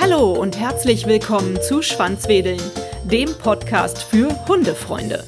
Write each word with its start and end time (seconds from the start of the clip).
Hallo 0.00 0.32
und 0.32 0.58
herzlich 0.58 1.06
willkommen 1.06 1.60
zu 1.62 1.82
Schwanzwedeln, 1.82 2.60
dem 3.04 3.32
Podcast 3.34 4.02
für 4.02 4.28
Hundefreunde. 4.48 5.24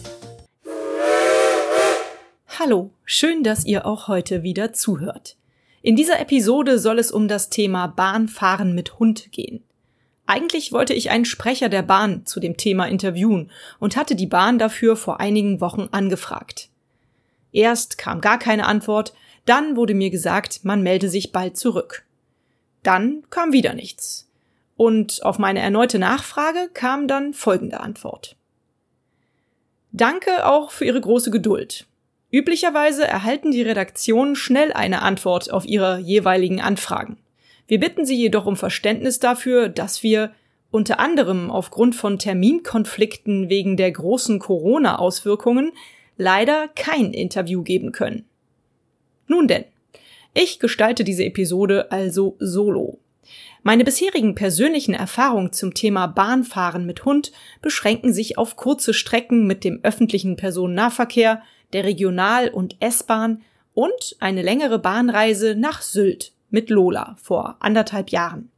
Hallo, 2.59 2.91
schön, 3.05 3.45
dass 3.45 3.65
ihr 3.65 3.87
auch 3.87 4.09
heute 4.09 4.43
wieder 4.43 4.73
zuhört. 4.73 5.37
In 5.83 5.95
dieser 5.95 6.19
Episode 6.19 6.79
soll 6.79 6.99
es 6.99 7.13
um 7.13 7.29
das 7.29 7.49
Thema 7.49 7.87
Bahnfahren 7.87 8.75
mit 8.75 8.99
Hund 8.99 9.31
gehen. 9.31 9.63
Eigentlich 10.27 10.73
wollte 10.73 10.95
ich 10.95 11.11
einen 11.11 11.25
Sprecher 11.25 11.69
der 11.69 11.83
Bahn 11.83 12.27
zu 12.27 12.41
dem 12.41 12.57
Thema 12.57 12.87
interviewen 12.87 13.51
und 13.79 13.97
hatte 13.97 14.17
die 14.17 14.27
Bahn 14.27 14.59
dafür 14.59 14.97
vor 14.97 15.21
einigen 15.21 15.61
Wochen 15.61 15.89
angefragt. 15.93 16.69
Erst 17.53 17.99
kam 17.99 18.21
gar 18.21 18.39
keine 18.39 18.67
Antwort, 18.67 19.13
dann 19.45 19.77
wurde 19.77 19.95
mir 19.95 20.11
gesagt, 20.11 20.65
man 20.65 20.83
melde 20.83 21.09
sich 21.09 21.33
bald 21.33 21.57
zurück. 21.57 22.05
Dann 22.83 23.23
kam 23.31 23.53
wieder 23.53 23.75
nichts. 23.75 24.29
Und 24.77 25.23
auf 25.25 25.39
meine 25.39 25.61
erneute 25.61 25.99
Nachfrage 25.99 26.71
kam 26.73 27.07
dann 27.09 27.35
folgende 27.35 27.81
Antwort. 27.81 28.37
Danke 29.93 30.47
auch 30.47 30.71
für 30.71 30.85
Ihre 30.85 31.01
große 31.01 31.31
Geduld. 31.31 31.87
Üblicherweise 32.31 33.07
erhalten 33.07 33.51
die 33.51 33.63
Redaktionen 33.63 34.37
schnell 34.37 34.73
eine 34.73 35.03
Antwort 35.03 35.53
auf 35.53 35.67
ihre 35.67 35.99
jeweiligen 35.99 36.63
Anfragen. 36.63 37.19
Wir 37.69 37.79
bitten 37.79 38.07
Sie 38.07 38.17
jedoch 38.17 38.47
um 38.47 38.57
Verständnis 38.57 39.21
dafür, 39.21 39.69
dass 39.69 40.03
wir 40.03 40.33
unter 40.71 40.99
anderem 40.99 41.51
aufgrund 41.51 41.95
von 41.95 42.19
Terminkonflikten 42.19 43.51
wegen 43.51 43.77
der 43.77 43.93
großen 43.93 44.39
Corona-Auswirkungen 44.39 45.73
leider 46.17 46.69
kein 46.69 47.13
Interview 47.13 47.63
geben 47.63 47.93
können. 47.93 48.25
Nun 49.27 49.49
denn, 49.49 49.65
ich 50.35 50.59
gestalte 50.59 51.05
diese 51.05 51.25
Episode 51.25 51.91
also 51.93 52.37
solo. 52.39 52.99
Meine 53.63 53.85
bisherigen 53.85 54.35
persönlichen 54.35 54.95
Erfahrungen 54.95 55.53
zum 55.53 55.75
Thema 55.75 56.07
Bahnfahren 56.07 56.85
mit 56.85 57.05
Hund 57.05 57.33
beschränken 57.61 58.13
sich 58.13 58.39
auf 58.39 58.57
kurze 58.57 58.93
Strecken 58.93 59.47
mit 59.47 59.63
dem 59.63 59.81
öffentlichen 59.83 60.37
Personennahverkehr, 60.37 61.43
der 61.73 61.85
Regional- 61.85 62.49
und 62.49 62.77
S-Bahn 62.81 63.43
und 63.75 64.17
eine 64.21 64.43
längere 64.43 64.79
Bahnreise 64.79 65.55
nach 65.55 65.83
Sylt 65.83 66.33
mit 66.51 66.71
Lola 66.71 67.17
vor 67.23 67.57
anderthalb 67.61 68.11
Jahren. 68.11 68.51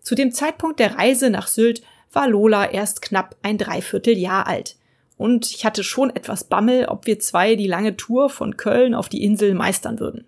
Zu 0.00 0.14
dem 0.14 0.32
Zeitpunkt 0.32 0.80
der 0.80 0.98
Reise 0.98 1.30
nach 1.30 1.46
Sylt 1.46 1.82
war 2.12 2.28
Lola 2.28 2.70
erst 2.70 3.02
knapp 3.02 3.36
ein 3.42 3.58
Dreivierteljahr 3.58 4.46
alt. 4.46 4.76
Und 5.22 5.52
ich 5.52 5.64
hatte 5.64 5.84
schon 5.84 6.10
etwas 6.10 6.42
Bammel, 6.42 6.86
ob 6.86 7.06
wir 7.06 7.20
zwei 7.20 7.54
die 7.54 7.68
lange 7.68 7.96
Tour 7.96 8.28
von 8.28 8.56
Köln 8.56 8.92
auf 8.92 9.08
die 9.08 9.22
Insel 9.22 9.54
meistern 9.54 10.00
würden. 10.00 10.26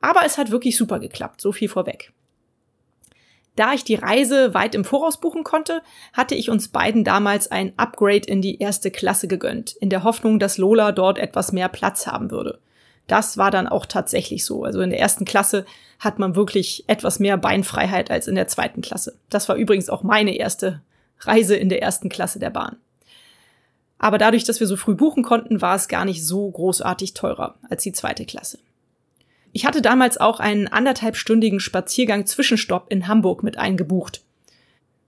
Aber 0.00 0.20
es 0.24 0.38
hat 0.38 0.52
wirklich 0.52 0.76
super 0.76 1.00
geklappt, 1.00 1.40
so 1.40 1.50
viel 1.50 1.68
vorweg. 1.68 2.12
Da 3.56 3.72
ich 3.72 3.82
die 3.82 3.96
Reise 3.96 4.54
weit 4.54 4.76
im 4.76 4.84
Voraus 4.84 5.18
buchen 5.18 5.42
konnte, 5.42 5.82
hatte 6.12 6.36
ich 6.36 6.48
uns 6.48 6.68
beiden 6.68 7.02
damals 7.02 7.50
ein 7.50 7.72
Upgrade 7.76 8.28
in 8.28 8.40
die 8.40 8.60
erste 8.60 8.92
Klasse 8.92 9.26
gegönnt, 9.26 9.72
in 9.72 9.90
der 9.90 10.04
Hoffnung, 10.04 10.38
dass 10.38 10.58
Lola 10.58 10.92
dort 10.92 11.18
etwas 11.18 11.50
mehr 11.50 11.68
Platz 11.68 12.06
haben 12.06 12.30
würde. 12.30 12.60
Das 13.08 13.36
war 13.36 13.50
dann 13.50 13.66
auch 13.66 13.84
tatsächlich 13.84 14.44
so. 14.44 14.62
Also 14.62 14.80
in 14.80 14.90
der 14.90 15.00
ersten 15.00 15.24
Klasse 15.24 15.66
hat 15.98 16.20
man 16.20 16.36
wirklich 16.36 16.84
etwas 16.86 17.18
mehr 17.18 17.36
Beinfreiheit 17.36 18.12
als 18.12 18.28
in 18.28 18.36
der 18.36 18.46
zweiten 18.46 18.80
Klasse. 18.80 19.18
Das 19.28 19.48
war 19.48 19.56
übrigens 19.56 19.90
auch 19.90 20.04
meine 20.04 20.36
erste 20.36 20.82
Reise 21.18 21.56
in 21.56 21.68
der 21.68 21.82
ersten 21.82 22.08
Klasse 22.08 22.38
der 22.38 22.50
Bahn. 22.50 22.76
Aber 23.98 24.18
dadurch, 24.18 24.44
dass 24.44 24.60
wir 24.60 24.66
so 24.66 24.76
früh 24.76 24.94
buchen 24.94 25.22
konnten, 25.22 25.60
war 25.60 25.74
es 25.74 25.88
gar 25.88 26.04
nicht 26.04 26.24
so 26.24 26.48
großartig 26.50 27.14
teurer 27.14 27.56
als 27.68 27.82
die 27.82 27.92
zweite 27.92 28.24
Klasse. 28.24 28.58
Ich 29.52 29.66
hatte 29.66 29.82
damals 29.82 30.18
auch 30.18 30.40
einen 30.40 30.68
anderthalbstündigen 30.68 31.58
Spaziergang 31.58 32.26
Zwischenstopp 32.26 32.86
in 32.90 33.08
Hamburg 33.08 33.42
mit 33.42 33.58
eingebucht. 33.58 34.22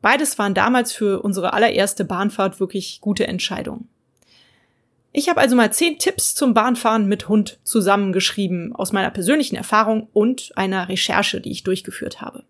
Beides 0.02 0.38
waren 0.38 0.54
damals 0.54 0.92
für 0.92 1.22
unsere 1.22 1.52
allererste 1.52 2.04
Bahnfahrt 2.04 2.58
wirklich 2.58 3.00
gute 3.00 3.26
Entscheidungen. 3.26 3.88
Ich 5.12 5.28
habe 5.28 5.40
also 5.40 5.56
mal 5.56 5.72
zehn 5.72 5.98
Tipps 5.98 6.34
zum 6.34 6.54
Bahnfahren 6.54 7.06
mit 7.06 7.28
Hund 7.28 7.58
zusammengeschrieben 7.64 8.74
aus 8.74 8.92
meiner 8.92 9.10
persönlichen 9.10 9.56
Erfahrung 9.56 10.08
und 10.12 10.52
einer 10.56 10.88
Recherche, 10.88 11.40
die 11.40 11.50
ich 11.50 11.64
durchgeführt 11.64 12.20
habe. 12.20 12.44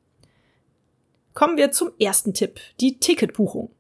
Kommen 1.33 1.57
wir 1.57 1.73
zum 1.73 1.91
ersten 1.99 2.35
Tipp, 2.35 2.61
die 2.81 2.99
Ticketbuchung. 2.99 3.71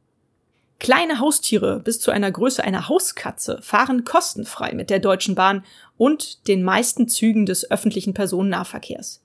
Kleine 0.80 1.20
Haustiere 1.20 1.78
bis 1.78 2.00
zu 2.00 2.10
einer 2.10 2.32
Größe 2.32 2.64
einer 2.64 2.88
Hauskatze 2.88 3.60
fahren 3.60 4.04
kostenfrei 4.04 4.72
mit 4.72 4.88
der 4.88 4.98
Deutschen 4.98 5.34
Bahn 5.34 5.62
und 5.98 6.48
den 6.48 6.62
meisten 6.62 7.06
Zügen 7.06 7.44
des 7.44 7.70
öffentlichen 7.70 8.14
Personennahverkehrs. 8.14 9.22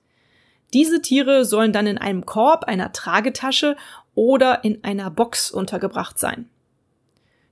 Diese 0.74 1.00
Tiere 1.00 1.46
sollen 1.46 1.72
dann 1.72 1.86
in 1.86 1.96
einem 1.96 2.26
Korb, 2.26 2.64
einer 2.64 2.92
Tragetasche 2.92 3.76
oder 4.14 4.64
in 4.64 4.84
einer 4.84 5.10
Box 5.10 5.50
untergebracht 5.50 6.18
sein. 6.18 6.50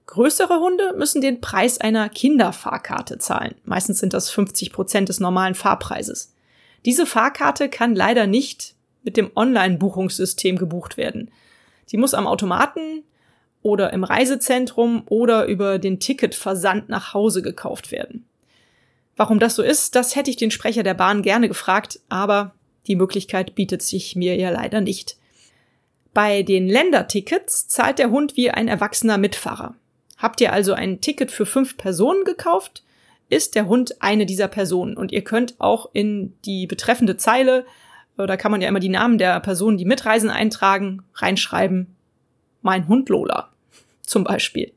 Größere 0.04 0.60
Hunde 0.60 0.92
müssen 0.98 1.22
den 1.22 1.40
Preis 1.40 1.80
einer 1.80 2.10
Kinderfahrkarte 2.10 3.16
zahlen. 3.16 3.54
Meistens 3.64 4.00
sind 4.00 4.12
das 4.12 4.28
50 4.28 4.70
Prozent 4.70 5.08
des 5.08 5.18
normalen 5.18 5.54
Fahrpreises. 5.54 6.34
Diese 6.84 7.06
Fahrkarte 7.06 7.70
kann 7.70 7.94
leider 7.94 8.26
nicht 8.26 8.74
mit 9.02 9.16
dem 9.16 9.30
Online-Buchungssystem 9.34 10.58
gebucht 10.58 10.98
werden. 10.98 11.30
Sie 11.86 11.96
muss 11.96 12.12
am 12.12 12.26
Automaten 12.26 13.02
oder 13.64 13.94
im 13.94 14.04
Reisezentrum 14.04 15.04
oder 15.06 15.46
über 15.46 15.78
den 15.78 15.98
Ticketversand 15.98 16.90
nach 16.90 17.14
Hause 17.14 17.40
gekauft 17.40 17.90
werden. 17.90 18.26
Warum 19.16 19.40
das 19.40 19.56
so 19.56 19.62
ist, 19.62 19.96
das 19.96 20.14
hätte 20.14 20.28
ich 20.28 20.36
den 20.36 20.50
Sprecher 20.50 20.82
der 20.82 20.92
Bahn 20.92 21.22
gerne 21.22 21.48
gefragt, 21.48 21.98
aber 22.10 22.54
die 22.86 22.94
Möglichkeit 22.94 23.54
bietet 23.54 23.80
sich 23.80 24.16
mir 24.16 24.36
ja 24.36 24.50
leider 24.50 24.82
nicht. 24.82 25.16
Bei 26.12 26.42
den 26.42 26.68
Ländertickets 26.68 27.66
zahlt 27.66 27.98
der 27.98 28.10
Hund 28.10 28.36
wie 28.36 28.50
ein 28.50 28.68
erwachsener 28.68 29.16
Mitfahrer. 29.16 29.74
Habt 30.18 30.42
ihr 30.42 30.52
also 30.52 30.74
ein 30.74 31.00
Ticket 31.00 31.30
für 31.30 31.46
fünf 31.46 31.78
Personen 31.78 32.24
gekauft, 32.24 32.84
ist 33.30 33.54
der 33.54 33.66
Hund 33.66 34.02
eine 34.02 34.26
dieser 34.26 34.48
Personen 34.48 34.98
und 34.98 35.10
ihr 35.10 35.24
könnt 35.24 35.58
auch 35.58 35.88
in 35.94 36.34
die 36.44 36.66
betreffende 36.66 37.16
Zeile, 37.16 37.64
äh, 38.18 38.26
da 38.26 38.36
kann 38.36 38.52
man 38.52 38.60
ja 38.60 38.68
immer 38.68 38.80
die 38.80 38.90
Namen 38.90 39.16
der 39.16 39.40
Personen, 39.40 39.78
die 39.78 39.86
mitreisen, 39.86 40.28
eintragen, 40.28 41.02
reinschreiben, 41.14 41.96
mein 42.60 42.88
Hund 42.88 43.08
Lola 43.08 43.53
zum 44.06 44.24
Beispiel. 44.24 44.72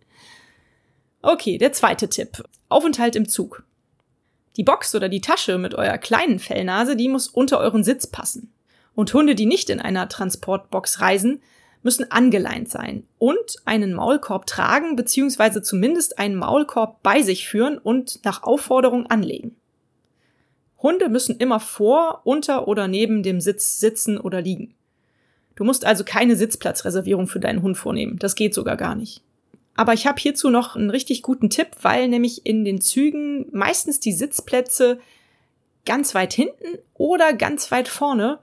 Okay, 1.21 1.57
der 1.57 1.73
zweite 1.73 2.09
Tipp. 2.09 2.43
Aufenthalt 2.69 3.15
im 3.15 3.27
Zug. 3.27 3.63
Die 4.55 4.63
Box 4.63 4.95
oder 4.95 5.09
die 5.09 5.21
Tasche 5.21 5.57
mit 5.57 5.75
eurer 5.75 5.97
kleinen 5.97 6.39
Fellnase, 6.39 6.95
die 6.95 7.09
muss 7.09 7.27
unter 7.27 7.59
euren 7.59 7.83
Sitz 7.83 8.07
passen. 8.07 8.51
Und 8.95 9.13
Hunde, 9.13 9.35
die 9.35 9.45
nicht 9.45 9.69
in 9.69 9.79
einer 9.79 10.09
Transportbox 10.09 11.01
reisen, 11.01 11.41
müssen 11.83 12.11
angeleint 12.11 12.69
sein 12.69 13.05
und 13.19 13.57
einen 13.65 13.93
Maulkorb 13.93 14.45
tragen 14.45 14.95
bzw. 14.95 15.61
zumindest 15.61 16.17
einen 16.19 16.35
Maulkorb 16.35 17.01
bei 17.03 17.21
sich 17.21 17.47
führen 17.47 17.77
und 17.77 18.25
nach 18.25 18.44
Aufforderung 18.44 19.05
anlegen. 19.05 19.55
Hunde 20.79 21.09
müssen 21.09 21.38
immer 21.38 21.59
vor, 21.59 22.21
unter 22.23 22.67
oder 22.67 22.88
neben 22.88 23.23
dem 23.23 23.41
Sitz 23.41 23.79
sitzen 23.79 24.17
oder 24.17 24.41
liegen. 24.41 24.75
Du 25.57 25.63
musst 25.63 25.85
also 25.85 26.03
keine 26.03 26.35
Sitzplatzreservierung 26.35 27.28
für 27.28 27.40
deinen 27.40 27.63
Hund 27.63 27.78
vornehmen. 27.78 28.18
Das 28.19 28.35
geht 28.35 28.53
sogar 28.53 28.78
gar 28.78 28.95
nicht. 28.95 29.22
Aber 29.75 29.94
ich 29.94 30.06
habe 30.07 30.22
hierzu 30.22 30.50
noch 30.50 30.75
einen 30.75 30.91
richtig 30.91 31.23
guten 31.23 31.50
Tipp, 31.50 31.69
weil 31.81 32.07
nämlich 32.07 32.45
in 32.45 32.63
den 32.63 32.79
Zügen 32.79 33.47
meistens 33.51 34.00
die 34.00 34.13
Sitzplätze 34.13 35.00
ganz 35.85 36.13
weit 36.13 36.34
hinten 36.34 36.78
oder 36.94 37.34
ganz 37.34 37.72
weit 37.72 37.88
vorne 37.88 38.40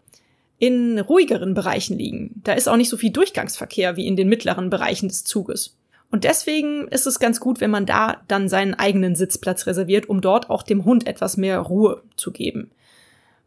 in 0.58 0.98
ruhigeren 0.98 1.54
Bereichen 1.54 1.97
liegen. 1.97 2.41
Da 2.42 2.52
ist 2.54 2.69
auch 2.69 2.76
nicht 2.76 2.88
so 2.88 2.97
viel 2.97 3.10
Durchgangsverkehr 3.10 3.96
wie 3.96 4.06
in 4.06 4.16
den 4.16 4.28
mittleren 4.28 4.69
Bereichen 4.69 5.08
des 5.08 5.22
Zuges. 5.22 5.76
Und 6.10 6.25
deswegen 6.25 6.88
ist 6.88 7.06
es 7.06 7.20
ganz 7.20 7.38
gut, 7.38 7.60
wenn 7.60 7.70
man 7.70 7.86
da 7.86 8.22
dann 8.26 8.48
seinen 8.48 8.75
eigenen 8.75 9.14
Sitzplatz 9.14 9.66
reserviert, 9.66 10.08
um 10.08 10.20
dort 10.20 10.50
auch 10.50 10.64
dem 10.64 10.84
Hund 10.84 11.06
etwas 11.06 11.36
mehr 11.36 11.60
Ruhe 11.60 12.02
zu 12.16 12.32
geben. 12.32 12.70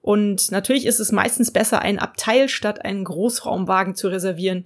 Und 0.07 0.51
natürlich 0.51 0.85
ist 0.85 1.01
es 1.01 1.11
meistens 1.11 1.51
besser, 1.51 1.81
ein 1.81 1.99
Abteil 1.99 2.47
statt 2.47 2.85
einen 2.85 3.03
Großraumwagen 3.03 3.93
zu 3.93 4.07
reservieren. 4.07 4.63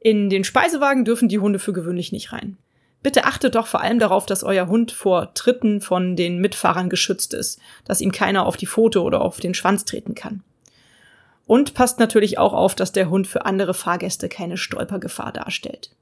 In 0.00 0.30
den 0.30 0.42
Speisewagen 0.42 1.04
dürfen 1.04 1.28
die 1.28 1.38
Hunde 1.38 1.58
für 1.58 1.74
gewöhnlich 1.74 2.12
nicht 2.12 2.32
rein. 2.32 2.56
Bitte 3.02 3.26
achtet 3.26 3.56
doch 3.56 3.66
vor 3.66 3.82
allem 3.82 3.98
darauf, 3.98 4.24
dass 4.24 4.42
euer 4.42 4.66
Hund 4.66 4.90
vor 4.90 5.34
Tritten 5.34 5.82
von 5.82 6.16
den 6.16 6.38
Mitfahrern 6.38 6.88
geschützt 6.88 7.34
ist, 7.34 7.60
dass 7.84 8.00
ihm 8.00 8.10
keiner 8.10 8.46
auf 8.46 8.56
die 8.56 8.66
Pfote 8.66 9.02
oder 9.02 9.20
auf 9.20 9.38
den 9.38 9.52
Schwanz 9.52 9.84
treten 9.84 10.14
kann. 10.14 10.42
Und 11.44 11.74
passt 11.74 11.98
natürlich 11.98 12.38
auch 12.38 12.54
auf, 12.54 12.74
dass 12.74 12.90
der 12.90 13.10
Hund 13.10 13.26
für 13.26 13.44
andere 13.44 13.74
Fahrgäste 13.74 14.30
keine 14.30 14.56
Stolpergefahr 14.56 15.32
darstellt. 15.32 15.94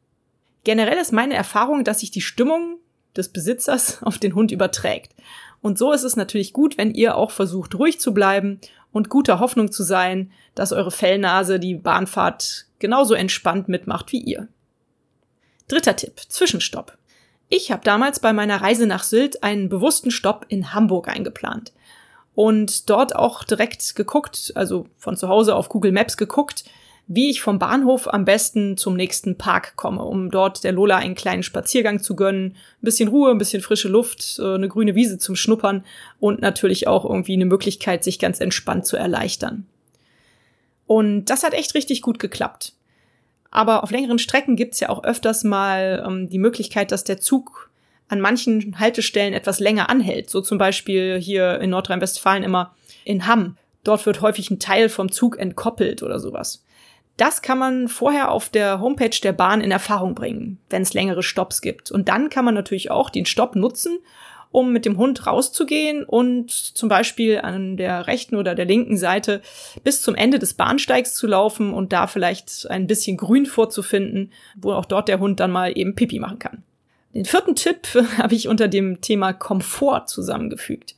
Generell 0.62 0.98
ist 0.98 1.12
meine 1.12 1.34
Erfahrung, 1.34 1.82
dass 1.82 1.98
sich 1.98 2.12
die 2.12 2.20
Stimmung 2.20 2.78
des 3.16 3.28
Besitzers 3.30 4.02
auf 4.02 4.18
den 4.18 4.34
Hund 4.34 4.50
überträgt. 4.50 5.14
Und 5.60 5.78
so 5.78 5.92
ist 5.92 6.02
es 6.02 6.16
natürlich 6.16 6.52
gut, 6.52 6.76
wenn 6.76 6.92
ihr 6.92 7.16
auch 7.16 7.30
versucht, 7.30 7.74
ruhig 7.76 8.00
zu 8.00 8.12
bleiben 8.12 8.60
und 8.90 9.08
guter 9.08 9.38
Hoffnung 9.38 9.70
zu 9.70 9.82
sein, 9.84 10.32
dass 10.54 10.72
eure 10.72 10.90
Fellnase 10.90 11.60
die 11.60 11.74
Bahnfahrt 11.74 12.66
genauso 12.78 13.14
entspannt 13.14 13.68
mitmacht 13.68 14.12
wie 14.12 14.20
ihr. 14.20 14.48
Dritter 15.68 15.96
Tipp, 15.96 16.20
Zwischenstopp. 16.28 16.98
Ich 17.48 17.70
habe 17.70 17.84
damals 17.84 18.18
bei 18.18 18.32
meiner 18.32 18.60
Reise 18.60 18.86
nach 18.86 19.04
Sylt 19.04 19.42
einen 19.42 19.68
bewussten 19.68 20.10
Stopp 20.10 20.46
in 20.48 20.74
Hamburg 20.74 21.08
eingeplant. 21.08 21.72
und 22.34 22.88
dort 22.88 23.14
auch 23.14 23.44
direkt 23.44 23.94
geguckt, 23.94 24.52
also 24.54 24.86
von 24.96 25.16
zu 25.16 25.28
Hause 25.28 25.54
auf 25.54 25.68
Google 25.68 25.92
Maps 25.92 26.16
geguckt, 26.16 26.64
wie 27.08 27.31
ich 27.31 27.43
vom 27.43 27.58
Bahnhof 27.58 28.12
am 28.12 28.25
besten 28.25 28.76
zum 28.76 28.96
nächsten 28.96 29.37
Park 29.37 29.76
komme, 29.76 30.02
um 30.02 30.31
dort 30.31 30.64
der 30.64 30.72
Lola 30.72 30.96
einen 30.96 31.14
kleinen 31.14 31.43
Spaziergang 31.43 32.00
zu 32.00 32.16
gönnen, 32.16 32.52
ein 32.52 32.84
bisschen 32.84 33.08
Ruhe, 33.08 33.31
ein 33.31 33.38
bisschen 33.38 33.62
frische 33.62 33.88
Luft, 33.88 34.38
äh, 34.38 34.54
eine 34.54 34.69
grüne 34.69 34.94
Wiese 34.94 35.19
zum 35.19 35.37
Schnuppern 35.37 35.84
und 36.20 36.40
natürlich 36.40 36.87
auch 36.87 37.04
irgendwie 37.04 37.34
eine 37.34 37.46
Möglichkeit, 37.46 38.04
sich 38.04 38.19
ganz 38.19 38.40
entspannt 38.40 38.87
zu 38.87 38.96
erleichtern. 38.96 39.66
Und 40.87 41.26
das 41.26 41.43
hat 41.43 41.54
echt 41.54 41.75
richtig 41.75 42.02
gut 42.02 42.19
geklappt. 42.19 42.75
Aber 43.50 43.82
auf 43.82 43.90
längeren 43.90 44.19
Strecken 44.19 44.56
gibt's 44.56 44.81
ja 44.81 44.88
auch 44.88 45.05
öfters 45.05 45.44
mal 45.44 46.05
ähm, 46.06 46.28
die 46.28 46.38
Möglichkeit, 46.38 46.90
dass 46.93 47.05
der 47.05 47.20
Zug 47.20 47.70
an 48.08 48.20
manchen 48.20 48.78
Haltestellen 48.78 49.34
etwas 49.34 49.60
länger 49.60 49.90
anhält. 49.90 50.31
So 50.31 50.40
zum 50.40 50.58
Beispiel 50.58 51.19
hier 51.20 51.60
in 51.60 51.70
Nordrhein-Westfalen 51.70 52.43
immer 52.43 52.75
in 53.05 53.26
Hamm. 53.26 53.56
Dort 53.84 54.06
wird 54.06 54.20
häufig 54.20 54.50
ein 54.50 54.58
Teil 54.58 54.88
vom 54.88 55.10
Zug 55.10 55.38
entkoppelt 55.38 56.02
oder 56.02 56.20
sowas. 56.20 56.64
Das 57.22 57.40
kann 57.40 57.56
man 57.56 57.86
vorher 57.86 58.32
auf 58.32 58.48
der 58.48 58.80
Homepage 58.80 59.16
der 59.22 59.32
Bahn 59.32 59.60
in 59.60 59.70
Erfahrung 59.70 60.16
bringen, 60.16 60.58
wenn 60.70 60.82
es 60.82 60.92
längere 60.92 61.22
Stopps 61.22 61.60
gibt. 61.60 61.92
Und 61.92 62.08
dann 62.08 62.30
kann 62.30 62.44
man 62.44 62.52
natürlich 62.52 62.90
auch 62.90 63.10
den 63.10 63.26
Stopp 63.26 63.54
nutzen, 63.54 64.00
um 64.50 64.72
mit 64.72 64.84
dem 64.84 64.96
Hund 64.98 65.24
rauszugehen 65.24 66.02
und 66.02 66.50
zum 66.50 66.88
Beispiel 66.88 67.38
an 67.38 67.76
der 67.76 68.08
rechten 68.08 68.34
oder 68.34 68.56
der 68.56 68.64
linken 68.64 68.96
Seite 68.96 69.40
bis 69.84 70.02
zum 70.02 70.16
Ende 70.16 70.40
des 70.40 70.54
Bahnsteigs 70.54 71.14
zu 71.14 71.28
laufen 71.28 71.72
und 71.72 71.92
da 71.92 72.08
vielleicht 72.08 72.69
ein 72.69 72.88
bisschen 72.88 73.16
Grün 73.19 73.46
vorzufinden, 73.46 74.32
wo 74.56 74.72
auch 74.72 74.84
dort 74.84 75.06
der 75.06 75.20
Hund 75.20 75.38
dann 75.38 75.52
mal 75.52 75.78
eben 75.78 75.94
Pipi 75.94 76.19
machen 76.19 76.40
kann. 76.40 76.64
Den 77.14 77.24
vierten 77.24 77.54
Tipp 77.54 77.86
habe 78.19 78.34
ich 78.34 78.48
unter 78.48 78.66
dem 78.66 79.00
Thema 79.00 79.32
Komfort 79.32 80.08
zusammengefügt. 80.08 80.96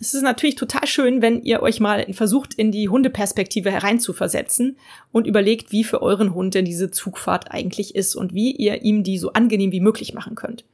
Es 0.00 0.12
ist 0.12 0.22
natürlich 0.22 0.56
total 0.56 0.86
schön, 0.86 1.22
wenn 1.22 1.42
ihr 1.42 1.62
euch 1.62 1.80
mal 1.80 2.12
versucht, 2.12 2.54
in 2.54 2.72
die 2.72 2.88
Hundeperspektive 2.88 3.70
hereinzuversetzen 3.70 4.76
und 5.12 5.26
überlegt, 5.26 5.72
wie 5.72 5.84
für 5.84 6.02
euren 6.02 6.34
Hund 6.34 6.54
denn 6.54 6.64
diese 6.64 6.90
Zugfahrt 6.90 7.52
eigentlich 7.52 7.94
ist 7.94 8.14
und 8.16 8.34
wie 8.34 8.52
ihr 8.52 8.82
ihm 8.82 9.04
die 9.04 9.18
so 9.18 9.32
angenehm 9.32 9.72
wie 9.72 9.80
möglich 9.80 10.14
machen 10.14 10.34
könnt. 10.34 10.64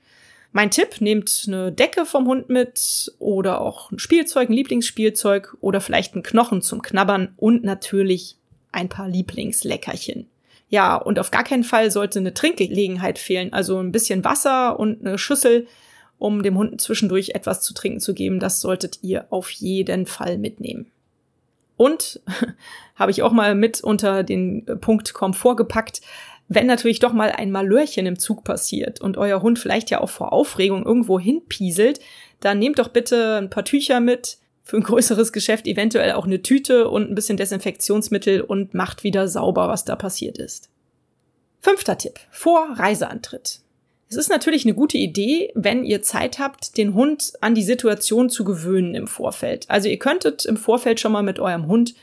Mein 0.52 0.70
Tipp, 0.70 1.00
nehmt 1.00 1.44
eine 1.46 1.70
Decke 1.70 2.05
vom 2.05 2.26
Hund 2.26 2.49
mit 2.49 3.12
oder 3.20 3.61
auch 3.61 3.93
ein 3.93 4.00
Spielzeug, 4.00 4.49
ein 4.49 4.55
Lieblingsspielzeug 4.55 5.56
oder 5.61 5.81
vielleicht 5.81 6.14
einen 6.14 6.25
Knochen 6.25 6.61
zum 6.61 6.82
Knabbern 6.82 7.34
und 7.37 7.62
natürlich 7.62 8.37
ein 8.72 8.88
paar 8.88 9.08
Lieblingsleckerchen. 9.08 10.28
Ja, 10.69 10.96
und 10.96 11.19
auf 11.19 11.31
gar 11.31 11.44
keinen 11.44 11.64
Fall 11.64 11.90
sollte 11.90 12.19
eine 12.19 12.34
Trinkgelegenheit 12.34 13.19
fehlen, 13.19 13.52
also 13.52 13.78
ein 13.78 13.93
bisschen 13.93 14.25
Wasser 14.25 14.78
und 14.78 15.06
eine 15.06 15.19
Schüssel 15.19 15.67
um 16.20 16.44
dem 16.44 16.56
Hund 16.56 16.81
zwischendurch 16.81 17.31
etwas 17.31 17.62
zu 17.62 17.75
trinken 17.75 17.99
zu 17.99 18.14
geben. 18.14 18.38
Das 18.38 18.61
solltet 18.61 19.00
ihr 19.02 19.26
auf 19.31 19.50
jeden 19.50 20.06
Fall 20.06 20.38
mitnehmen. 20.38 20.87
Und 21.76 22.20
habe 22.94 23.11
ich 23.11 23.22
auch 23.22 23.32
mal 23.32 23.55
mit 23.55 23.82
unter 23.82 24.22
den 24.22 24.69
äh, 24.69 24.76
Punkt 24.76 25.14
Komfort 25.14 25.56
gepackt, 25.56 26.02
wenn 26.46 26.67
natürlich 26.67 26.99
doch 26.99 27.12
mal 27.12 27.31
ein 27.31 27.50
Malörchen 27.50 28.06
im 28.06 28.19
Zug 28.19 28.44
passiert 28.44 29.00
und 29.00 29.17
euer 29.17 29.40
Hund 29.40 29.58
vielleicht 29.58 29.88
ja 29.90 30.00
auch 30.00 30.11
vor 30.11 30.32
Aufregung 30.32 30.84
irgendwo 30.84 31.19
hinpieselt, 31.19 32.00
dann 32.40 32.58
nehmt 32.58 32.81
doch 32.81 32.88
bitte 32.88 33.37
ein 33.37 33.50
paar 33.50 33.64
Tücher 33.64 34.00
mit, 34.00 34.38
für 34.62 34.76
ein 34.76 34.82
größeres 34.82 35.32
Geschäft 35.32 35.67
eventuell 35.67 36.12
auch 36.12 36.26
eine 36.26 36.43
Tüte 36.43 36.88
und 36.88 37.08
ein 37.08 37.14
bisschen 37.14 37.37
Desinfektionsmittel 37.37 38.40
und 38.40 38.75
macht 38.75 39.05
wieder 39.05 39.28
sauber, 39.28 39.69
was 39.69 39.84
da 39.84 39.96
passiert 39.96 40.38
ist. 40.38 40.69
Fünfter 41.61 41.96
Tipp. 41.96 42.19
Vor 42.31 42.75
Reiseantritt. 42.76 43.61
Es 44.11 44.17
ist 44.17 44.29
natürlich 44.29 44.65
eine 44.65 44.75
gute 44.75 44.99
Idee, 44.99 45.53
wenn 45.55 45.85
ihr 45.85 46.03
Zeit 46.03 46.41
habt, 46.41 46.77
den 46.77 46.95
Hund 46.95 47.33
an 47.41 47.55
die 47.55 47.62
Situation 47.62 48.29
zu 48.29 48.43
gewöhnen 48.43 48.97
im 48.97 49.07
Vorfeld. 49.07 49.67
Also 49.71 49.89
ihr 49.89 50.01
könntet 50.01 50.45
im 50.47 50.57
Vorfeld 50.57 50.99
schon 50.99 51.12
mal 51.12 51.23
mit 51.23 51.39
eurem 51.39 51.69
Hund 51.69 51.95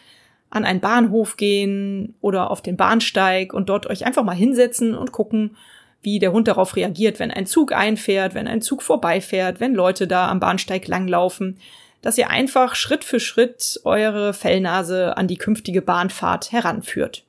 an 0.50 0.64
einen 0.64 0.80
Bahnhof 0.80 1.36
gehen 1.36 2.16
oder 2.22 2.50
auf 2.50 2.62
den 2.62 2.78
Bahnsteig 2.78 3.54
und 3.54 3.68
dort 3.68 3.88
euch 3.88 4.06
einfach 4.06 4.24
mal 4.24 4.32
hinsetzen 4.32 4.96
und 4.96 5.12
gucken, 5.12 5.58
wie 6.02 6.20
der 6.20 6.32
Hund 6.32 6.48
darauf 6.48 6.78
reagiert, 6.78 7.20
wenn 7.20 7.30
ein 7.30 7.46
Zug 7.46 7.74
einfährt, 7.74 8.36
wenn 8.36 8.48
ein 8.48 8.62
Zug 8.62 8.84
vorbeifährt, 8.84 9.60
wenn 9.60 9.76
Leute 9.76 10.08
da 10.08 10.30
am 10.30 10.40
Bahnsteig 10.40 10.88
langlaufen, 10.88 11.58
dass 12.02 12.18
ihr 12.18 12.30
einfach 12.30 12.76
Schritt 12.76 13.04
für 13.04 13.20
Schritt 13.20 13.82
eure 13.84 14.34
Fellnase 14.34 15.18
an 15.18 15.28
die 15.28 15.36
künftige 15.36 15.82
Bahnfahrt 15.82 16.54
heranführt. 16.54 17.27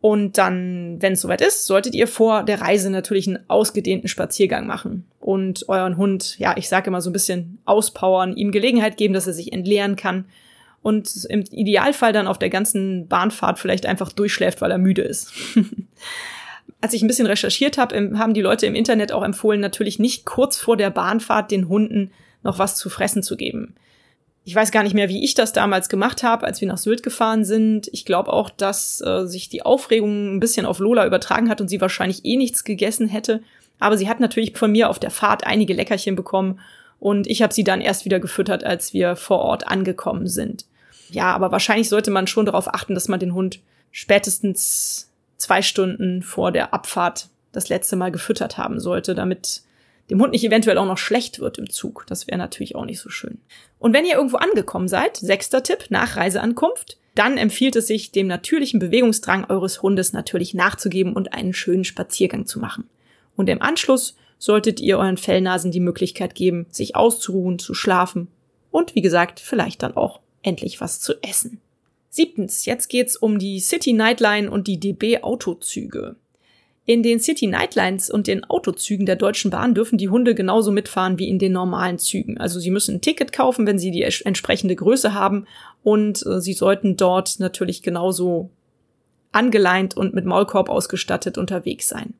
Und 0.00 0.38
dann, 0.38 0.96
wenn 1.00 1.12
es 1.12 1.20
soweit 1.20 1.42
ist, 1.42 1.66
solltet 1.66 1.94
ihr 1.94 2.08
vor 2.08 2.42
der 2.42 2.62
Reise 2.62 2.90
natürlich 2.90 3.28
einen 3.28 3.40
ausgedehnten 3.48 4.08
Spaziergang 4.08 4.66
machen 4.66 5.04
und 5.20 5.68
euren 5.68 5.98
Hund, 5.98 6.38
ja, 6.38 6.54
ich 6.56 6.68
sage 6.68 6.88
immer 6.88 7.02
so 7.02 7.10
ein 7.10 7.12
bisschen 7.12 7.58
auspowern, 7.66 8.34
ihm 8.34 8.50
Gelegenheit 8.50 8.96
geben, 8.96 9.12
dass 9.12 9.26
er 9.26 9.34
sich 9.34 9.52
entleeren 9.52 9.96
kann 9.96 10.24
und 10.82 11.26
im 11.28 11.42
Idealfall 11.50 12.14
dann 12.14 12.26
auf 12.26 12.38
der 12.38 12.48
ganzen 12.48 13.08
Bahnfahrt 13.08 13.58
vielleicht 13.58 13.84
einfach 13.84 14.10
durchschläft, 14.12 14.62
weil 14.62 14.70
er 14.70 14.78
müde 14.78 15.02
ist. 15.02 15.32
Als 16.80 16.94
ich 16.94 17.02
ein 17.02 17.08
bisschen 17.08 17.26
recherchiert 17.26 17.76
habe, 17.76 18.18
haben 18.18 18.32
die 18.32 18.40
Leute 18.40 18.64
im 18.64 18.74
Internet 18.74 19.12
auch 19.12 19.22
empfohlen, 19.22 19.60
natürlich 19.60 19.98
nicht 19.98 20.24
kurz 20.24 20.56
vor 20.56 20.78
der 20.78 20.88
Bahnfahrt 20.88 21.50
den 21.50 21.68
Hunden 21.68 22.10
noch 22.42 22.58
was 22.58 22.76
zu 22.76 22.88
fressen 22.88 23.22
zu 23.22 23.36
geben. 23.36 23.74
Ich 24.44 24.54
weiß 24.54 24.70
gar 24.70 24.82
nicht 24.82 24.94
mehr, 24.94 25.08
wie 25.08 25.22
ich 25.22 25.34
das 25.34 25.52
damals 25.52 25.88
gemacht 25.88 26.22
habe, 26.22 26.46
als 26.46 26.60
wir 26.60 26.68
nach 26.68 26.78
Sylt 26.78 27.02
gefahren 27.02 27.44
sind. 27.44 27.88
Ich 27.92 28.04
glaube 28.04 28.32
auch, 28.32 28.50
dass 28.50 29.00
äh, 29.02 29.26
sich 29.26 29.48
die 29.48 29.62
Aufregung 29.62 30.34
ein 30.34 30.40
bisschen 30.40 30.66
auf 30.66 30.78
Lola 30.78 31.06
übertragen 31.06 31.50
hat 31.50 31.60
und 31.60 31.68
sie 31.68 31.80
wahrscheinlich 31.80 32.24
eh 32.24 32.36
nichts 32.36 32.64
gegessen 32.64 33.08
hätte. 33.08 33.42
Aber 33.78 33.96
sie 33.98 34.08
hat 34.08 34.20
natürlich 34.20 34.56
von 34.56 34.72
mir 34.72 34.88
auf 34.88 34.98
der 34.98 35.10
Fahrt 35.10 35.46
einige 35.46 35.74
Leckerchen 35.74 36.16
bekommen 36.16 36.60
und 36.98 37.26
ich 37.26 37.42
habe 37.42 37.52
sie 37.52 37.64
dann 37.64 37.80
erst 37.80 38.04
wieder 38.04 38.20
gefüttert, 38.20 38.62
als 38.64 38.92
wir 38.92 39.16
vor 39.16 39.38
Ort 39.38 39.66
angekommen 39.66 40.26
sind. 40.26 40.66
Ja, 41.10 41.34
aber 41.34 41.50
wahrscheinlich 41.50 41.88
sollte 41.88 42.10
man 42.10 42.26
schon 42.26 42.46
darauf 42.46 42.68
achten, 42.72 42.94
dass 42.94 43.08
man 43.08 43.20
den 43.20 43.34
Hund 43.34 43.60
spätestens 43.90 45.10
zwei 45.38 45.62
Stunden 45.62 46.22
vor 46.22 46.52
der 46.52 46.72
Abfahrt 46.72 47.28
das 47.52 47.68
letzte 47.68 47.96
Mal 47.96 48.12
gefüttert 48.12 48.58
haben 48.58 48.78
sollte, 48.78 49.14
damit 49.14 49.62
dem 50.10 50.20
Hund 50.20 50.32
nicht 50.32 50.44
eventuell 50.44 50.78
auch 50.78 50.86
noch 50.86 50.98
schlecht 50.98 51.40
wird 51.40 51.58
im 51.58 51.70
Zug. 51.70 52.04
Das 52.08 52.26
wäre 52.26 52.38
natürlich 52.38 52.74
auch 52.76 52.84
nicht 52.84 53.00
so 53.00 53.08
schön. 53.08 53.38
Und 53.78 53.94
wenn 53.94 54.04
ihr 54.04 54.16
irgendwo 54.16 54.36
angekommen 54.36 54.88
seid, 54.88 55.16
sechster 55.16 55.62
Tipp 55.62 55.86
nach 55.88 56.16
Reiseankunft, 56.16 56.98
dann 57.14 57.38
empfiehlt 57.38 57.76
es 57.76 57.86
sich, 57.86 58.12
dem 58.12 58.26
natürlichen 58.26 58.80
Bewegungsdrang 58.80 59.44
eures 59.46 59.82
Hundes 59.82 60.12
natürlich 60.12 60.54
nachzugeben 60.54 61.14
und 61.14 61.32
einen 61.32 61.52
schönen 61.52 61.84
Spaziergang 61.84 62.46
zu 62.46 62.58
machen. 62.60 62.88
Und 63.36 63.48
im 63.48 63.62
Anschluss 63.62 64.16
solltet 64.38 64.80
ihr 64.80 64.98
euren 64.98 65.16
Fellnasen 65.16 65.70
die 65.70 65.80
Möglichkeit 65.80 66.34
geben, 66.34 66.66
sich 66.70 66.96
auszuruhen, 66.96 67.58
zu 67.58 67.74
schlafen 67.74 68.28
und 68.70 68.94
wie 68.94 69.02
gesagt, 69.02 69.40
vielleicht 69.40 69.82
dann 69.82 69.96
auch 69.96 70.20
endlich 70.42 70.80
was 70.80 71.00
zu 71.00 71.14
essen. 71.22 71.60
Siebtens, 72.08 72.64
jetzt 72.64 72.88
geht's 72.88 73.16
um 73.16 73.38
die 73.38 73.60
City 73.60 73.92
Nightline 73.92 74.50
und 74.50 74.66
die 74.66 74.80
DB 74.80 75.22
Autozüge. 75.22 76.16
In 76.86 77.02
den 77.02 77.20
City 77.20 77.46
Nightlines 77.46 78.10
und 78.10 78.26
den 78.26 78.44
Autozügen 78.44 79.06
der 79.06 79.16
Deutschen 79.16 79.50
Bahn 79.50 79.74
dürfen 79.74 79.98
die 79.98 80.08
Hunde 80.08 80.34
genauso 80.34 80.72
mitfahren 80.72 81.18
wie 81.18 81.28
in 81.28 81.38
den 81.38 81.52
normalen 81.52 81.98
Zügen. 81.98 82.38
Also 82.38 82.58
sie 82.58 82.70
müssen 82.70 82.96
ein 82.96 83.00
Ticket 83.00 83.32
kaufen, 83.32 83.66
wenn 83.66 83.78
sie 83.78 83.90
die 83.90 84.02
entsprechende 84.02 84.74
Größe 84.74 85.14
haben 85.14 85.46
und 85.82 86.24
äh, 86.26 86.40
sie 86.40 86.54
sollten 86.54 86.96
dort 86.96 87.38
natürlich 87.38 87.82
genauso 87.82 88.50
angeleint 89.32 89.96
und 89.96 90.14
mit 90.14 90.24
Maulkorb 90.24 90.68
ausgestattet 90.68 91.38
unterwegs 91.38 91.88
sein. 91.88 92.14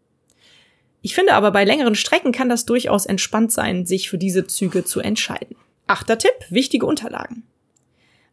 Ich 1.03 1.15
finde 1.15 1.35
aber 1.35 1.51
bei 1.51 1.65
längeren 1.65 1.95
Strecken 1.95 2.31
kann 2.31 2.51
das 2.51 2.67
durchaus 2.67 3.07
entspannt 3.07 3.53
sein, 3.53 3.87
sich 3.87 4.11
für 4.11 4.19
diese 4.19 4.47
Züge 4.47 4.85
zu 4.85 5.01
entscheiden. 5.01 5.57
Achter 5.87 6.19
Tipp, 6.19 6.35
wichtige 6.51 6.87
Unterlagen. 6.87 7.45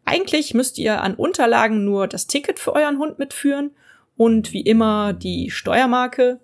Eigentlich 0.06 0.54
müsst 0.54 0.78
ihr 0.78 1.02
an 1.02 1.16
Unterlagen 1.16 1.86
nur 1.86 2.08
das 2.08 2.28
Ticket 2.28 2.60
für 2.60 2.74
euren 2.74 3.00
Hund 3.00 3.20
mitführen 3.20 3.72
und 4.18 4.52
wie 4.52 4.62
immer 4.62 5.14
die 5.14 5.52
Steuermarke 5.52 6.40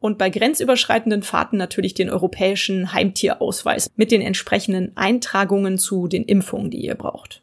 und 0.00 0.18
bei 0.18 0.30
grenzüberschreitenden 0.30 1.22
Fahrten 1.22 1.56
natürlich 1.56 1.94
den 1.94 2.10
europäischen 2.10 2.92
Heimtierausweis 2.92 3.90
mit 3.96 4.12
den 4.12 4.22
entsprechenden 4.22 4.96
Eintragungen 4.96 5.78
zu 5.78 6.06
den 6.06 6.24
Impfungen, 6.24 6.70
die 6.70 6.84
ihr 6.84 6.94
braucht. 6.94 7.42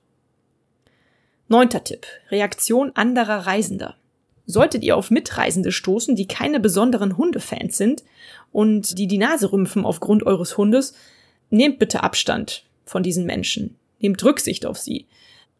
Neunter 1.50 1.84
Tipp. 1.84 2.08
Reaktion 2.30 2.92
anderer 2.96 3.46
Reisender. 3.46 3.96
Solltet 4.46 4.84
ihr 4.84 4.98
auf 4.98 5.12
Mitreisende 5.12 5.72
stoßen, 5.72 6.16
die 6.16 6.28
keine 6.28 6.60
besonderen 6.60 7.18
Hundefans 7.18 7.78
sind 7.78 8.04
und 8.52 8.98
die 8.98 9.08
die 9.08 9.18
Nase 9.18 9.52
rümpfen 9.52 9.86
aufgrund 9.86 10.25
eures 10.25 10.58
Hundes, 10.58 10.94
nehmt 11.50 11.80
bitte 11.80 12.04
Abstand 12.04 12.63
von 12.86 13.04
diesen 13.04 13.25
Menschen. 13.25 13.75
Nehmt 14.00 14.24
Rücksicht 14.24 14.66
auf 14.66 14.78
sie. 14.78 15.08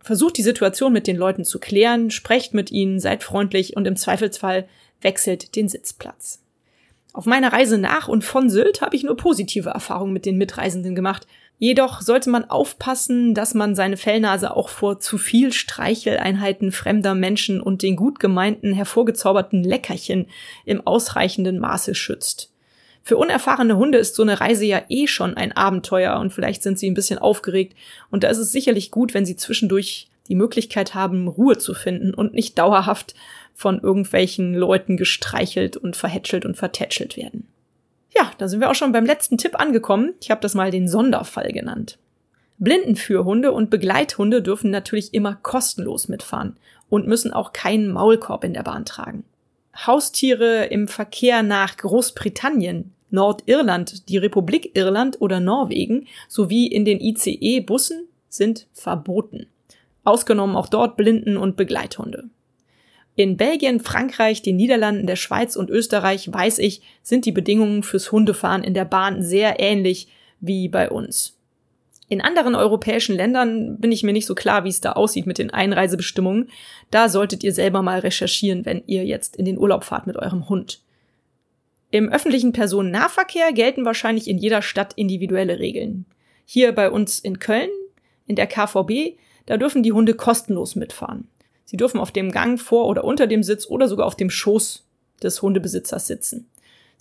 Versucht 0.04 0.38
die 0.38 0.44
Situation 0.44 0.94
mit 0.94 1.08
den 1.08 1.16
Leuten 1.16 1.46
zu 1.46 1.60
klären, 1.60 2.12
sprecht 2.12 2.54
mit 2.54 2.72
ihnen, 2.72 3.00
seid 3.00 3.24
freundlich 3.24 3.76
und 3.76 3.88
im 3.88 3.96
Zweifelsfall 3.96 4.68
wechselt 5.02 5.56
den 5.56 5.70
Sitzplatz. 5.70 6.44
Auf 7.14 7.26
meiner 7.26 7.54
Reise 7.54 7.78
nach 7.78 8.08
und 8.08 8.24
von 8.24 8.50
Sylt 8.50 8.82
habe 8.82 8.96
ich 8.96 9.04
nur 9.04 9.16
positive 9.16 9.70
Erfahrungen 9.70 10.14
mit 10.14 10.26
den 10.26 10.38
Mitreisenden 10.38 10.96
gemacht. 10.96 11.28
Jedoch 11.60 12.02
sollte 12.02 12.30
man 12.30 12.50
aufpassen, 12.50 13.34
dass 13.34 13.54
man 13.54 13.76
seine 13.76 13.98
Fellnase 13.98 14.56
auch 14.56 14.68
vor 14.68 15.00
zu 15.00 15.18
viel 15.18 15.54
Streicheleinheiten 15.54 16.72
fremder 16.72 17.16
Menschen 17.16 17.62
und 17.62 17.82
den 17.84 17.96
gut 17.96 18.20
gemeinten, 18.20 18.74
hervorgezauberten 18.74 19.64
Leckerchen 19.64 20.28
im 20.66 20.86
ausreichenden 20.86 21.60
Maße 21.60 21.96
schützt. 21.96 22.53
Für 23.06 23.18
unerfahrene 23.18 23.76
Hunde 23.76 23.98
ist 23.98 24.16
so 24.16 24.24
eine 24.24 24.40
Reise 24.40 24.64
ja 24.64 24.82
eh 24.88 25.08
schon 25.08 25.36
ein 25.36 25.52
Abenteuer 25.52 26.18
und 26.20 26.32
vielleicht 26.32 26.64
sind 26.64 26.80
sie 26.80 26.90
ein 26.90 26.94
bisschen 26.94 27.20
aufgeregt. 27.20 27.76
Und 28.10 28.24
da 28.24 28.30
ist 28.30 28.38
es 28.38 28.54
sicherlich 28.54 28.92
gut, 28.92 29.14
wenn 29.14 29.26
sie 29.26 29.36
zwischendurch 29.36 30.08
die 30.30 30.36
Möglichkeit 30.36 30.96
haben, 30.96 31.28
Ruhe 31.28 31.58
zu 31.58 31.74
finden 31.74 32.14
und 32.14 32.34
nicht 32.34 32.58
dauerhaft 32.58 33.14
von 33.54 33.82
irgendwelchen 33.82 34.54
Leuten 34.56 34.96
gestreichelt 34.96 35.76
und 35.76 35.98
verhätschelt 35.98 36.46
und 36.46 36.56
vertätschelt 36.56 37.18
werden. 37.18 37.48
Ja, 38.16 38.32
da 38.38 38.48
sind 38.48 38.62
wir 38.62 38.72
auch 38.72 38.76
schon 38.76 38.94
beim 38.94 39.06
letzten 39.06 39.38
Tipp 39.38 39.60
angekommen. 39.60 40.14
Ich 40.22 40.32
habe 40.32 40.40
das 40.40 40.54
mal 40.54 40.72
den 40.72 40.88
Sonderfall 40.88 41.52
genannt. 41.52 41.98
Blindenführhunde 42.58 43.52
und 43.52 43.70
Begleithunde 43.70 44.42
dürfen 44.42 44.72
natürlich 44.72 45.14
immer 45.14 45.36
kostenlos 45.36 46.08
mitfahren 46.08 46.56
und 46.88 47.08
müssen 47.08 47.34
auch 47.34 47.52
keinen 47.52 47.92
Maulkorb 47.92 48.46
in 48.46 48.54
der 48.54 48.64
Bahn 48.64 48.86
tragen. 48.86 49.26
Haustiere 49.76 50.66
im 50.66 50.88
Verkehr 50.88 51.44
nach 51.44 51.78
Großbritannien, 51.78 52.94
Nordirland, 53.10 54.10
die 54.10 54.18
Republik 54.18 54.72
Irland 54.76 55.22
oder 55.22 55.40
Norwegen 55.40 56.08
sowie 56.28 56.68
in 56.68 56.86
den 56.86 57.00
ICE-Bussen 57.00 58.08
sind 58.30 58.68
verboten. 58.74 59.48
Ausgenommen 60.04 60.56
auch 60.56 60.68
dort 60.68 60.98
Blinden- 60.98 61.38
und 61.38 61.56
Begleithunde. 61.56 62.26
In 63.16 63.38
Belgien, 63.38 63.80
Frankreich, 63.80 64.42
den 64.42 64.56
Niederlanden, 64.56 65.06
der 65.06 65.16
Schweiz 65.16 65.56
und 65.56 65.70
Österreich, 65.70 66.32
weiß 66.34 66.58
ich, 66.58 66.82
sind 67.04 67.26
die 67.26 67.32
Bedingungen 67.32 67.84
fürs 67.84 68.12
Hundefahren 68.12 68.64
in 68.64 68.74
der 68.74 68.86
Bahn 68.86 69.22
sehr 69.22 69.60
ähnlich 69.60 70.08
wie 70.40 70.68
bei 70.68 70.90
uns. 70.90 71.38
In 72.10 72.22
anderen 72.22 72.56
europäischen 72.56 73.16
Ländern 73.16 73.78
bin 73.78 73.92
ich 73.92 74.04
mir 74.04 74.14
nicht 74.14 74.26
so 74.26 74.36
klar, 74.36 74.66
wie 74.66 74.70
es 74.70 74.82
da 74.82 74.92
aussieht 74.94 75.26
mit 75.26 75.38
den 75.38 75.52
Einreisebestimmungen. 75.52 76.50
Da 76.92 77.10
solltet 77.10 77.44
ihr 77.44 77.54
selber 77.54 77.82
mal 77.82 78.00
recherchieren, 78.00 78.66
wenn 78.66 78.84
ihr 78.86 79.06
jetzt 79.06 79.36
in 79.36 79.46
den 79.46 79.58
Urlaub 79.58 79.84
fahrt 79.84 80.06
mit 80.06 80.18
eurem 80.18 80.50
Hund. 80.50 80.82
Im 81.92 82.10
öffentlichen 82.10 82.54
Personennahverkehr 82.54 83.54
gelten 83.54 83.86
wahrscheinlich 83.86 84.28
in 84.28 84.38
jeder 84.38 84.62
Stadt 84.62 84.94
individuelle 84.96 85.60
Regeln. 85.60 86.06
Hier 86.46 86.72
bei 86.74 86.90
uns 86.90 87.20
in 87.20 87.40
Köln, 87.40 87.70
in 88.26 88.36
der 88.36 88.48
KVB, 88.48 89.18
da 89.46 89.58
dürfen 89.58 89.84
die 89.84 89.92
Hunde 89.92 90.14
kostenlos 90.14 90.76
mitfahren. 90.76 91.28
Sie 91.66 91.78
dürfen 91.78 92.00
auf 92.00 92.12
dem 92.12 92.32
Gang 92.32 92.60
vor 92.60 92.88
oder 92.88 93.04
unter 93.04 93.28
dem 93.28 93.44
Sitz 93.44 93.68
oder 93.68 93.88
sogar 93.88 94.08
auf 94.08 94.16
dem 94.16 94.30
Schoß 94.30 94.86
des 95.22 95.42
Hundebesitzers 95.42 96.08
sitzen. 96.08 96.50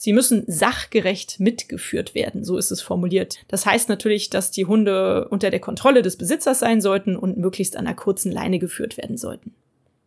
Sie 0.03 0.13
müssen 0.13 0.43
sachgerecht 0.49 1.39
mitgeführt 1.39 2.17
werden, 2.17 2.43
so 2.43 2.59
ist 2.59 2.73
es 2.73 2.83
formuliert. 2.83 3.39
Das 3.47 3.67
heißt 3.67 3.89
natürlich, 3.89 4.31
dass 4.31 4.51
die 4.51 4.67
Hunde 4.67 5.29
unter 5.29 5.49
der 5.49 5.61
Kontrolle 5.61 6.03
des 6.03 6.17
Besitzers 6.17 6.59
sein 6.59 6.81
sollten 6.81 7.15
und 7.17 7.39
möglichst 7.39 7.77
an 7.77 7.87
einer 7.87 7.95
kurzen 7.95 8.33
Leine 8.33 8.59
geführt 8.59 8.97
werden 8.97 9.17
sollten. 9.17 9.55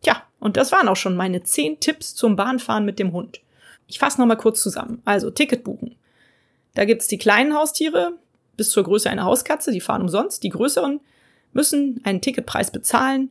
Tja, 0.02 0.22
und 0.42 0.58
das 0.58 0.74
waren 0.74 0.90
auch 0.90 0.98
schon 0.98 1.16
meine 1.16 1.44
zehn 1.44 1.80
Tipps 1.80 2.14
zum 2.14 2.36
Bahnfahren 2.36 2.84
mit 2.84 3.00
dem 3.00 3.14
Hund. 3.14 3.40
Ich 3.88 3.98
fasse 3.98 4.20
nochmal 4.20 4.36
kurz 4.36 4.62
zusammen. 4.62 5.02
Also 5.06 5.32
Ticket 5.32 5.64
buchen. 5.64 5.96
Da 6.74 6.84
gibt's 6.84 7.08
die 7.08 7.18
kleinen 7.18 7.54
Haustiere 7.54 8.18
bis 8.58 8.72
zur 8.72 8.84
Größe 8.84 9.10
einer 9.10 9.24
Hauskatze, 9.24 9.72
die 9.72 9.80
fahren 9.80 10.02
umsonst. 10.02 10.44
Die 10.44 10.50
größeren 10.50 11.00
müssen 11.54 12.02
einen 12.04 12.20
Ticketpreis 12.20 12.70
bezahlen 12.70 13.30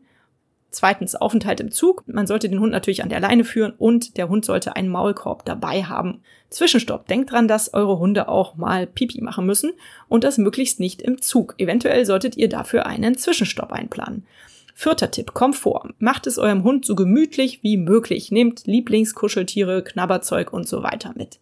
Zweitens 0.75 1.15
Aufenthalt 1.15 1.61
im 1.61 1.71
Zug. 1.71 2.03
Man 2.09 2.27
sollte 2.27 2.49
den 2.49 2.59
Hund 2.59 2.73
natürlich 2.73 3.05
an 3.05 3.09
der 3.09 3.21
Leine 3.21 3.45
führen 3.45 3.75
und 3.79 4.17
der 4.17 4.29
Hund 4.29 4.45
sollte 4.45 4.75
einen 4.75 4.89
Maulkorb 4.89 5.45
dabei 5.45 5.85
haben. 5.85 6.23
Zwischenstopp. 6.51 7.07
Denkt 7.07 7.31
dran, 7.31 7.47
dass 7.47 7.75
eure 7.75 8.01
Hunde 8.01 8.27
auch 8.27 8.57
mal 8.57 8.89
Pipi 8.89 9.23
machen 9.23 9.47
müssen 9.47 9.71
und 10.09 10.25
das 10.25 10.37
möglichst 10.37 10.81
nicht 10.81 11.01
im 11.01 11.23
Zug. 11.23 11.55
Eventuell 11.59 12.05
solltet 12.05 12.37
ihr 12.37 12.49
dafür 12.49 12.87
einen 12.87 13.17
Zwischenstopp 13.17 13.73
einplanen. 13.73 14.27
Vierter 14.75 15.13
Tipp, 15.13 15.33
Komfort. 15.33 15.91
Macht 16.01 16.27
es 16.27 16.39
eurem 16.39 16.65
Hund 16.65 16.85
so 16.85 16.97
gemütlich 16.97 17.63
wie 17.63 17.77
möglich. 17.77 18.33
Nehmt 18.33 18.67
Lieblingskuscheltiere, 18.67 19.85
Knabberzeug 19.85 20.53
und 20.53 20.67
so 20.67 20.83
weiter 20.83 21.13
mit. 21.15 21.39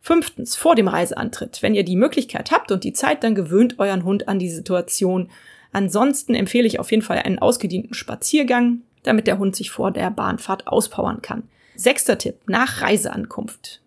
Fünftens, 0.00 0.54
vor 0.54 0.76
dem 0.76 0.86
Reiseantritt. 0.86 1.62
Wenn 1.62 1.74
ihr 1.74 1.84
die 1.84 1.96
Möglichkeit 1.96 2.52
habt 2.52 2.70
und 2.70 2.84
die 2.84 2.92
Zeit, 2.92 3.24
dann 3.24 3.34
gewöhnt 3.34 3.80
euren 3.80 4.04
Hund 4.04 4.28
an 4.28 4.38
die 4.38 4.50
Situation 4.50 5.30
Ansonsten 5.72 6.34
empfehle 6.34 6.66
ich 6.66 6.78
auf 6.78 6.90
jeden 6.90 7.02
Fall 7.02 7.18
einen 7.18 7.38
ausgedienten 7.38 7.94
Spaziergang, 7.94 8.82
damit 9.02 9.26
der 9.26 9.38
Hund 9.38 9.56
sich 9.56 9.70
vor 9.70 9.90
der 9.90 10.10
Bahnfahrt 10.10 10.66
auspowern 10.66 11.22
kann. 11.22 11.44
Sechster 11.74 12.18
Tipp, 12.18 12.36
nach 12.46 12.82
Reiseankunft. 12.82 13.80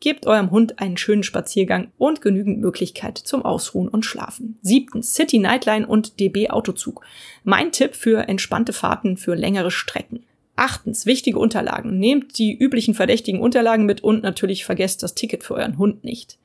Gebt 0.00 0.26
eurem 0.26 0.50
Hund 0.50 0.78
einen 0.78 0.96
schönen 0.96 1.24
Spaziergang 1.24 1.90
und 1.98 2.20
genügend 2.20 2.60
Möglichkeit 2.60 3.18
zum 3.18 3.44
Ausruhen 3.44 3.88
und 3.88 4.04
Schlafen. 4.04 4.58
Siebtens, 4.62 5.14
City 5.14 5.38
Nightline 5.38 5.86
und 5.86 6.20
DB 6.20 6.50
Autozug. 6.50 7.04
Mein 7.42 7.72
Tipp 7.72 7.96
für 7.96 8.28
entspannte 8.28 8.72
Fahrten 8.72 9.16
für 9.16 9.34
längere 9.34 9.72
Strecken. 9.72 10.24
Achtens, 10.54 11.06
wichtige 11.06 11.38
Unterlagen. 11.38 11.98
Nehmt 11.98 12.38
die 12.38 12.56
üblichen 12.56 12.94
verdächtigen 12.94 13.40
Unterlagen 13.40 13.86
mit 13.86 14.02
und 14.02 14.22
natürlich 14.22 14.64
vergesst 14.64 15.02
das 15.02 15.14
Ticket 15.14 15.42
für 15.42 15.54
euren 15.54 15.78
Hund 15.78 16.04
nicht. 16.04 16.38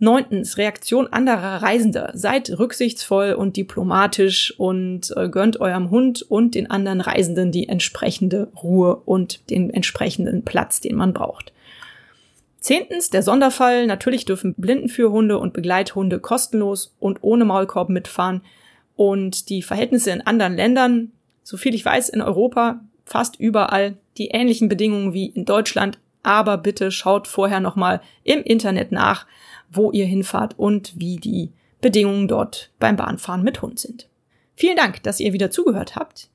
Neuntens, 0.00 0.58
Reaktion 0.58 1.08
anderer 1.08 1.62
Reisender. 1.62 2.12
Seid 2.14 2.56
rücksichtsvoll 2.58 3.32
und 3.32 3.56
diplomatisch 3.56 4.54
und 4.56 5.12
äh, 5.16 5.28
gönnt 5.28 5.60
eurem 5.60 5.90
Hund 5.90 6.22
und 6.22 6.54
den 6.54 6.70
anderen 6.70 7.00
Reisenden 7.00 7.50
die 7.50 7.68
entsprechende 7.68 8.48
Ruhe 8.62 8.96
und 8.96 9.50
den 9.50 9.70
entsprechenden 9.70 10.44
Platz, 10.44 10.80
den 10.80 10.94
man 10.94 11.12
braucht. 11.12 11.52
Zehntens, 12.60 13.10
der 13.10 13.22
Sonderfall. 13.22 13.86
Natürlich 13.86 14.24
dürfen 14.24 14.54
Blindenführhunde 14.56 15.38
und 15.38 15.52
Begleithunde 15.52 16.20
kostenlos 16.20 16.94
und 17.00 17.18
ohne 17.22 17.44
Maulkorb 17.44 17.88
mitfahren. 17.88 18.42
Und 18.94 19.48
die 19.48 19.62
Verhältnisse 19.62 20.10
in 20.10 20.20
anderen 20.20 20.54
Ländern, 20.54 21.12
soviel 21.42 21.74
ich 21.74 21.84
weiß, 21.84 22.08
in 22.08 22.20
Europa 22.20 22.80
fast 23.04 23.38
überall 23.40 23.96
die 24.16 24.28
ähnlichen 24.28 24.68
Bedingungen 24.68 25.12
wie 25.12 25.26
in 25.26 25.44
Deutschland. 25.44 25.98
Aber 26.28 26.58
bitte 26.58 26.90
schaut 26.90 27.26
vorher 27.26 27.58
nochmal 27.58 28.02
im 28.22 28.42
Internet 28.42 28.92
nach, 28.92 29.24
wo 29.70 29.92
ihr 29.92 30.04
hinfahrt 30.04 30.58
und 30.58 30.92
wie 31.00 31.16
die 31.16 31.52
Bedingungen 31.80 32.28
dort 32.28 32.70
beim 32.78 32.96
Bahnfahren 32.96 33.42
mit 33.42 33.62
Hund 33.62 33.78
sind. 33.78 34.10
Vielen 34.54 34.76
Dank, 34.76 35.02
dass 35.04 35.20
ihr 35.20 35.32
wieder 35.32 35.50
zugehört 35.50 35.96
habt. 35.96 36.28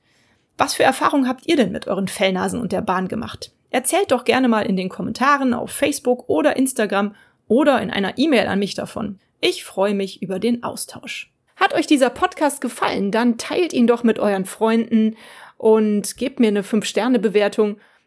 Was 0.58 0.74
für 0.74 0.82
Erfahrungen 0.82 1.28
habt 1.28 1.46
ihr 1.46 1.54
denn 1.54 1.70
mit 1.70 1.86
euren 1.86 2.08
Fellnasen 2.08 2.60
und 2.60 2.72
der 2.72 2.80
Bahn 2.80 3.06
gemacht? 3.06 3.52
Erzählt 3.70 4.10
doch 4.10 4.24
gerne 4.24 4.48
mal 4.48 4.66
in 4.66 4.74
den 4.74 4.88
Kommentaren 4.88 5.54
auf 5.54 5.70
Facebook 5.70 6.28
oder 6.28 6.56
Instagram 6.56 7.14
oder 7.46 7.80
in 7.80 7.92
einer 7.92 8.18
E-Mail 8.18 8.48
an 8.48 8.58
mich 8.58 8.74
davon. 8.74 9.20
Ich 9.40 9.62
freue 9.62 9.94
mich 9.94 10.20
über 10.20 10.40
den 10.40 10.64
Austausch. 10.64 11.32
Hat 11.54 11.72
euch 11.72 11.86
dieser 11.86 12.10
Podcast 12.10 12.60
gefallen, 12.60 13.12
dann 13.12 13.38
teilt 13.38 13.72
ihn 13.72 13.86
doch 13.86 14.02
mit 14.02 14.18
euren 14.18 14.44
Freunden 14.44 15.14
und 15.56 16.16
gebt 16.16 16.40
mir 16.40 16.48
eine 16.48 16.62
5-Sterne-Bewertung, 16.62 17.76